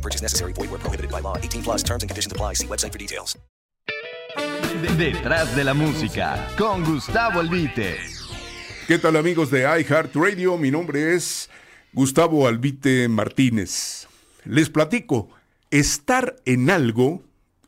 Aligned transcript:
No 0.00 0.02
purchase 0.02 0.22
necessary. 0.22 0.54
Void 0.54 0.70
where 0.70 0.80
prohibited 0.80 1.10
by 1.10 1.20
law. 1.20 1.36
18 1.36 1.62
plus 1.62 1.82
terms 1.82 2.02
and 2.02 2.08
conditions 2.08 2.32
apply. 2.32 2.54
See 2.54 2.66
website 2.66 2.92
for 2.92 2.98
details. 2.98 3.36
Detrás 4.96 5.54
de 5.54 5.64
la 5.64 5.74
música, 5.74 6.48
con 6.56 6.84
Gustavo 6.84 7.40
Albite. 7.40 7.98
¿Qué 8.86 8.98
tal 8.98 9.16
amigos 9.16 9.50
de 9.50 9.62
iHeartRadio? 9.62 10.56
Mi 10.56 10.70
nombre 10.70 11.14
es 11.14 11.50
Gustavo 11.92 12.46
Albite 12.46 13.08
Martínez. 13.08 14.06
Les 14.44 14.70
platico, 14.70 15.28
estar 15.70 16.36
en 16.46 16.70
algo 16.70 17.22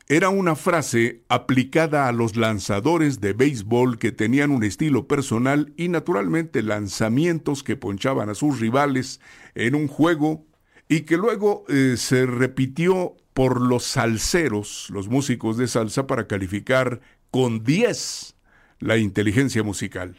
era 0.07 0.29
una 0.29 0.55
frase 0.55 1.21
aplicada 1.29 2.07
a 2.07 2.11
los 2.13 2.35
lanzadores 2.35 3.21
de 3.21 3.33
béisbol 3.33 3.99
que 3.99 4.11
tenían 4.11 4.49
un 4.49 4.63
estilo 4.63 5.07
personal 5.07 5.71
y 5.77 5.89
naturalmente 5.89 6.63
lanzamientos 6.63 7.63
que 7.63 7.75
ponchaban 7.75 8.29
a 8.29 8.35
sus 8.35 8.59
rivales 8.59 9.19
en 9.53 9.75
un 9.75 9.87
juego 9.87 10.45
y 10.87 11.01
que 11.01 11.17
luego 11.17 11.65
eh, 11.67 11.95
se 11.97 12.25
repitió 12.25 13.15
por 13.33 13.61
los 13.61 13.83
salseros, 13.83 14.89
los 14.91 15.07
músicos 15.07 15.57
de 15.57 15.67
salsa, 15.67 16.07
para 16.07 16.27
calificar 16.27 17.01
con 17.31 17.63
10 17.63 18.35
la 18.79 18.97
inteligencia 18.97 19.63
musical. 19.63 20.17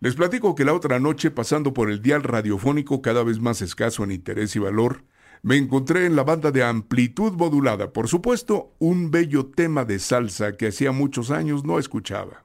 Les 0.00 0.14
platico 0.14 0.54
que 0.54 0.64
la 0.64 0.74
otra 0.74 1.00
noche, 1.00 1.30
pasando 1.30 1.74
por 1.74 1.90
el 1.90 2.00
dial 2.00 2.22
radiofónico 2.22 3.02
cada 3.02 3.24
vez 3.24 3.40
más 3.40 3.60
escaso 3.62 4.04
en 4.04 4.12
interés 4.12 4.54
y 4.54 4.60
valor, 4.60 5.02
me 5.42 5.56
encontré 5.56 6.06
en 6.06 6.16
la 6.16 6.24
banda 6.24 6.50
de 6.50 6.62
amplitud 6.62 7.32
modulada, 7.32 7.92
por 7.92 8.08
supuesto, 8.08 8.74
un 8.78 9.10
bello 9.10 9.46
tema 9.46 9.84
de 9.84 9.98
salsa 9.98 10.56
que 10.56 10.68
hacía 10.68 10.92
muchos 10.92 11.30
años 11.30 11.64
no 11.64 11.78
escuchaba. 11.78 12.44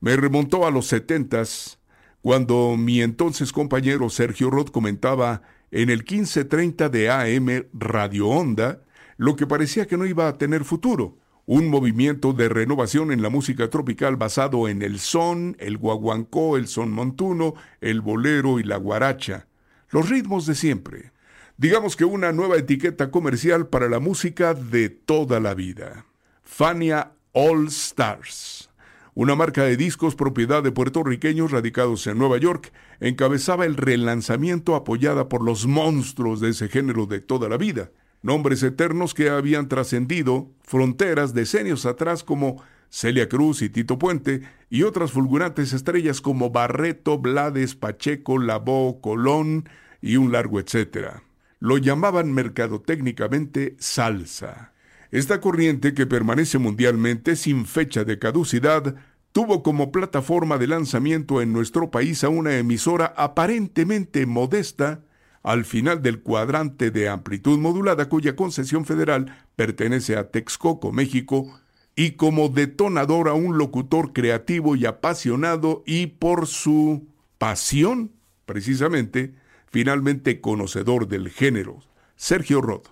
Me 0.00 0.16
remontó 0.16 0.66
a 0.66 0.70
los 0.70 0.86
setentas, 0.86 1.78
cuando 2.24 2.76
mi 2.78 3.02
entonces 3.02 3.52
compañero 3.52 4.08
Sergio 4.08 4.48
Roth 4.48 4.70
comentaba 4.70 5.42
en 5.70 5.90
el 5.90 5.98
1530 5.98 6.88
de 6.88 7.10
AM 7.10 7.66
Radio 7.74 8.28
Onda 8.28 8.80
lo 9.18 9.36
que 9.36 9.46
parecía 9.46 9.86
que 9.86 9.98
no 9.98 10.06
iba 10.06 10.26
a 10.26 10.38
tener 10.38 10.64
futuro, 10.64 11.18
un 11.44 11.68
movimiento 11.68 12.32
de 12.32 12.48
renovación 12.48 13.12
en 13.12 13.20
la 13.20 13.28
música 13.28 13.68
tropical 13.68 14.16
basado 14.16 14.68
en 14.68 14.80
el 14.80 15.00
son, 15.00 15.54
el 15.60 15.76
guaguancó, 15.76 16.56
el 16.56 16.66
son 16.66 16.92
montuno, 16.92 17.56
el 17.82 18.00
bolero 18.00 18.58
y 18.58 18.62
la 18.62 18.78
guaracha, 18.78 19.46
los 19.90 20.08
ritmos 20.08 20.46
de 20.46 20.54
siempre. 20.54 21.12
Digamos 21.58 21.94
que 21.94 22.06
una 22.06 22.32
nueva 22.32 22.56
etiqueta 22.56 23.10
comercial 23.10 23.66
para 23.66 23.90
la 23.90 23.98
música 23.98 24.54
de 24.54 24.88
toda 24.88 25.40
la 25.40 25.52
vida. 25.52 26.06
Fania 26.42 27.12
All 27.32 27.66
Stars, 27.66 28.70
una 29.14 29.36
marca 29.36 29.62
de 29.64 29.76
discos 29.76 30.16
propiedad 30.16 30.62
de 30.62 30.72
puertorriqueños 30.72 31.52
radicados 31.52 32.06
en 32.06 32.18
Nueva 32.18 32.38
York, 32.38 32.72
encabezaba 33.00 33.64
el 33.64 33.76
relanzamiento 33.76 34.74
apoyada 34.74 35.28
por 35.28 35.42
los 35.42 35.66
monstruos 35.66 36.40
de 36.40 36.50
ese 36.50 36.68
género 36.68 37.06
de 37.06 37.20
toda 37.20 37.48
la 37.48 37.56
vida, 37.56 37.90
nombres 38.22 38.62
eternos 38.62 39.14
que 39.14 39.30
habían 39.30 39.68
trascendido 39.68 40.50
fronteras 40.62 41.32
decenios 41.32 41.86
atrás 41.86 42.24
como 42.24 42.62
Celia 42.90 43.28
Cruz 43.28 43.62
y 43.62 43.68
Tito 43.68 43.98
Puente, 43.98 44.42
y 44.68 44.82
otras 44.82 45.12
fulgurantes 45.12 45.72
estrellas 45.72 46.20
como 46.20 46.50
Barreto, 46.50 47.18
Blades, 47.18 47.74
Pacheco, 47.76 48.38
Labó, 48.38 49.00
Colón 49.00 49.68
y 50.00 50.16
un 50.16 50.32
largo 50.32 50.60
etcétera. 50.60 51.22
Lo 51.60 51.78
llamaban 51.78 52.32
mercadotécnicamente 52.32 53.76
salsa. 53.78 54.73
Esta 55.10 55.40
corriente, 55.40 55.94
que 55.94 56.06
permanece 56.06 56.58
mundialmente 56.58 57.36
sin 57.36 57.66
fecha 57.66 58.04
de 58.04 58.18
caducidad, 58.18 58.96
tuvo 59.32 59.62
como 59.62 59.90
plataforma 59.90 60.58
de 60.58 60.68
lanzamiento 60.68 61.42
en 61.42 61.52
nuestro 61.52 61.90
país 61.90 62.22
a 62.24 62.28
una 62.28 62.56
emisora 62.56 63.12
aparentemente 63.16 64.26
modesta, 64.26 65.02
al 65.42 65.64
final 65.64 66.02
del 66.02 66.20
cuadrante 66.20 66.90
de 66.90 67.08
amplitud 67.08 67.58
modulada 67.58 68.08
cuya 68.08 68.36
concesión 68.36 68.86
federal 68.86 69.36
pertenece 69.56 70.16
a 70.16 70.30
Texcoco, 70.30 70.92
México, 70.92 71.60
y 71.96 72.12
como 72.12 72.48
detonador 72.48 73.28
a 73.28 73.34
un 73.34 73.58
locutor 73.58 74.12
creativo 74.12 74.76
y 74.76 74.86
apasionado 74.86 75.82
y 75.86 76.06
por 76.06 76.46
su 76.46 77.06
pasión, 77.38 78.12
precisamente, 78.46 79.34
finalmente 79.70 80.40
conocedor 80.40 81.08
del 81.08 81.28
género, 81.28 81.80
Sergio 82.16 82.60
Roth. 82.60 82.88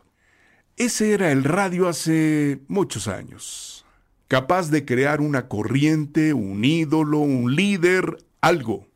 Ese 0.79 1.13
era 1.13 1.31
el 1.33 1.45
radio 1.45 1.87
hace 1.87 2.61
muchos 2.67 3.07
años, 3.07 3.85
capaz 4.27 4.71
de 4.71 4.87
crear 4.87 5.21
una 5.21 5.47
corriente, 5.47 6.33
un 6.33 6.65
ídolo, 6.65 7.19
un 7.19 7.55
líder, 7.55 8.17
algo. 8.41 8.89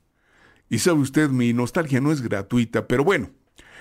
Y 0.70 0.78
sabe 0.78 1.00
usted, 1.00 1.28
mi 1.28 1.52
nostalgia 1.52 2.00
no 2.00 2.12
es 2.12 2.22
gratuita, 2.22 2.88
pero 2.88 3.04
bueno, 3.04 3.30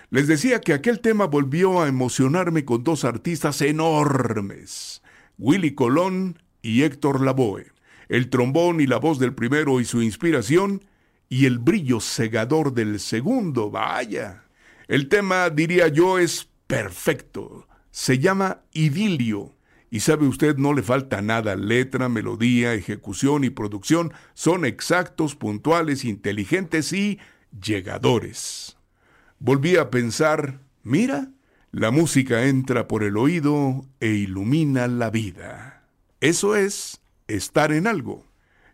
les 0.09 0.27
decía 0.27 0.59
que 0.59 0.73
aquel 0.73 0.99
tema 0.99 1.25
volvió 1.25 1.81
a 1.81 1.87
emocionarme 1.87 2.65
con 2.65 2.83
dos 2.83 3.05
artistas 3.05 3.61
enormes, 3.61 5.01
Willy 5.37 5.73
Colón 5.73 6.43
y 6.61 6.83
Héctor 6.83 7.21
Lavoe. 7.21 7.71
El 8.09 8.29
trombón 8.29 8.81
y 8.81 8.87
la 8.87 8.97
voz 8.97 9.19
del 9.19 9.33
primero 9.33 9.79
y 9.79 9.85
su 9.85 10.01
inspiración, 10.01 10.83
y 11.29 11.45
el 11.45 11.59
brillo 11.59 12.01
cegador 12.01 12.73
del 12.73 12.99
segundo, 12.99 13.71
vaya. 13.71 14.43
El 14.89 15.07
tema, 15.07 15.49
diría 15.49 15.87
yo, 15.87 16.19
es 16.19 16.49
perfecto. 16.67 17.67
Se 17.95 18.19
llama 18.19 18.59
Idilio. 18.73 19.55
Y 19.89 20.01
sabe 20.01 20.27
usted, 20.27 20.57
no 20.57 20.73
le 20.73 20.83
falta 20.83 21.21
nada. 21.21 21.55
Letra, 21.55 22.09
melodía, 22.09 22.73
ejecución 22.73 23.45
y 23.45 23.51
producción 23.51 24.11
son 24.33 24.65
exactos, 24.65 25.33
puntuales, 25.37 26.03
inteligentes 26.03 26.91
y 26.91 27.19
llegadores. 27.57 28.75
Volví 29.39 29.77
a 29.77 29.91
pensar, 29.91 30.59
mira, 30.83 31.31
la 31.71 31.89
música 31.89 32.47
entra 32.47 32.89
por 32.89 33.01
el 33.01 33.15
oído 33.15 33.85
e 34.01 34.09
ilumina 34.09 34.89
la 34.89 35.09
vida. 35.09 35.87
Eso 36.19 36.57
es 36.57 36.99
estar 37.29 37.71
en 37.71 37.87
algo. 37.87 38.25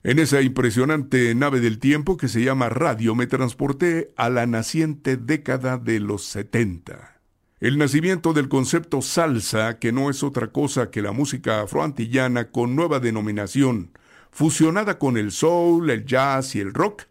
En 0.01 0.17
esa 0.17 0.41
impresionante 0.41 1.35
nave 1.35 1.59
del 1.59 1.77
tiempo 1.77 2.17
que 2.17 2.27
se 2.27 2.41
llama 2.43 2.69
radio 2.69 3.13
me 3.13 3.27
transporté 3.27 4.13
a 4.17 4.31
la 4.31 4.47
naciente 4.47 5.15
década 5.15 5.77
de 5.77 5.99
los 5.99 6.25
70. 6.25 7.10
El 7.61 7.77
nacimiento 7.77 8.33
del 8.33 8.49
concepto 8.49 9.03
salsa, 9.03 9.77
que 9.77 9.91
no 9.91 10.09
es 10.09 10.23
otra 10.23 10.47
cosa 10.47 10.89
que 10.89 11.03
la 11.03 11.11
música 11.11 11.61
afroantillana 11.61 12.49
con 12.49 12.75
nueva 12.75 12.99
denominación, 12.99 13.91
fusionada 14.31 14.97
con 14.97 15.15
el 15.15 15.31
soul, 15.31 15.91
el 15.91 16.03
jazz 16.03 16.55
y 16.55 16.59
el 16.59 16.73
rock, 16.73 17.03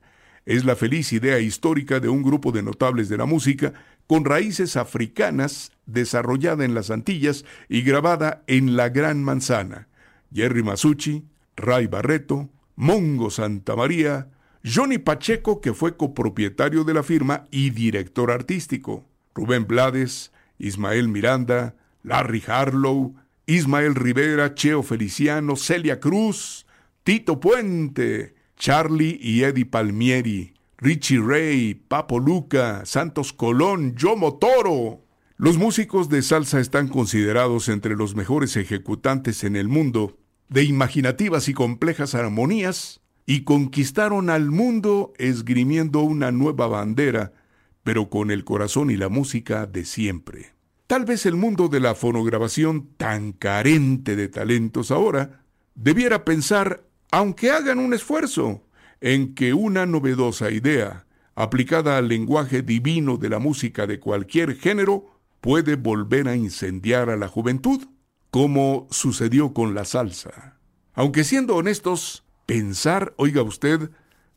es 0.47 0.65
la 0.65 0.75
feliz 0.75 1.13
idea 1.13 1.39
histórica 1.39 2.01
de 2.01 2.09
un 2.09 2.25
grupo 2.25 2.51
de 2.51 2.65
notables 2.65 3.09
de 3.09 3.17
la 3.17 3.27
música 3.27 3.75
con 4.09 4.25
raíces 4.25 4.77
africanas 4.77 5.71
desarrollada 5.87 6.65
en 6.65 6.75
las 6.75 6.91
Antillas 6.91 7.45
y 7.69 7.83
grabada 7.83 8.43
en 8.49 8.77
la 8.77 8.89
Gran 8.89 9.23
Manzana. 9.23 9.87
Jerry 10.35 10.65
Masucci, 10.65 11.29
Ray 11.55 11.87
Barreto, 11.87 12.51
Mongo 12.75 13.31
Santamaría, 13.31 14.33
Johnny 14.65 14.99
Pacheco, 14.99 15.61
que 15.61 15.75
fue 15.75 15.97
copropietario 15.97 16.83
de 16.83 16.95
la 16.95 17.05
firma 17.05 17.47
y 17.53 17.71
director 17.71 18.33
artístico, 18.33 19.07
Rubén 19.33 19.69
Blades, 19.69 20.33
Ismael 20.61 21.09
Miranda, 21.09 21.75
Larry 22.03 22.43
Harlow, 22.47 23.15
Ismael 23.47 23.95
Rivera, 23.95 24.55
Cheo 24.55 24.83
Feliciano, 24.83 25.57
Celia 25.57 25.99
Cruz, 25.99 26.67
Tito 27.03 27.41
Puente, 27.41 28.35
Charlie 28.57 29.19
y 29.21 29.43
Eddie 29.43 29.67
Palmieri, 29.67 30.55
Richie 30.79 31.21
Ray, 31.21 31.75
Papo 31.75 32.19
Luca, 32.19 32.83
Santos 32.85 33.33
Colón, 33.33 33.97
Yomo 33.97 34.39
Toro. 34.39 35.05
Los 35.37 35.59
músicos 35.59 36.09
de 36.09 36.23
salsa 36.23 36.61
están 36.61 36.89
considerados 36.89 37.69
entre 37.69 37.97
los 37.97 38.15
mejores 38.15 38.57
ejecutantes 38.57 39.43
en 39.45 39.57
el 39.57 39.69
mundo 39.69 40.19
de 40.49 40.65
imaginativas 40.65 41.49
y 41.49 41.55
complejas 41.55 42.15
armonías 42.15 43.01
y 43.25 43.45
conquistaron 43.45 44.29
al 44.29 44.51
mundo 44.51 45.13
esgrimiendo 45.17 46.01
una 46.01 46.33
nueva 46.33 46.67
bandera, 46.67 47.33
pero 47.83 48.11
con 48.11 48.31
el 48.31 48.45
corazón 48.45 48.91
y 48.91 48.97
la 48.97 49.09
música 49.09 49.67
de 49.67 49.85
siempre. 49.85 50.53
Tal 50.87 51.05
vez 51.05 51.25
el 51.27 51.37
mundo 51.37 51.69
de 51.69 51.81
la 51.81 51.95
fonograbación, 51.95 52.89
tan 52.97 53.33
carente 53.33 54.17
de 54.17 54.29
talentos 54.29 54.91
ahora, 54.91 55.45
debiera 55.75 56.25
pensar, 56.25 56.85
aunque 57.11 57.51
hagan 57.51 57.79
un 57.79 57.95
esfuerzo, 57.95 58.65
en 59.01 59.35
que 59.35 59.55
una 59.55 59.87
novedosa 59.87 60.51
idea, 60.51 61.07
aplicada 61.35 61.97
al 61.97 62.09
lenguaje 62.09 62.63
divino 62.63 63.17
de 63.17 63.29
la 63.29 63.39
música 63.39 63.87
de 63.87 63.99
cualquier 63.99 64.57
género, 64.57 65.21
puede 65.41 65.77
volver 65.77 66.29
a 66.29 66.37
incendiar 66.37 67.09
a 67.09 67.17
la 67.17 67.29
juventud 67.29 67.87
como 68.31 68.87
sucedió 68.91 69.53
con 69.53 69.75
la 69.75 69.85
salsa. 69.85 70.59
Aunque 70.95 71.25
siendo 71.25 71.57
honestos, 71.57 72.25
pensar, 72.47 73.15
oiga 73.17 73.43
usted, 73.43 73.91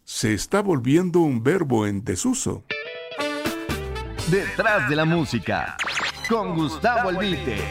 se 0.04 0.34
está 0.34 0.62
volviendo 0.62 1.20
un 1.20 1.44
verbo 1.44 1.88
en 1.88 2.04
desuso. 2.04 2.64
Detrás 4.34 4.90
de 4.90 4.96
la 4.96 5.06
música, 5.06 5.78
con 6.28 6.56
Gustavo 6.56 7.10
Albite. 7.10 7.64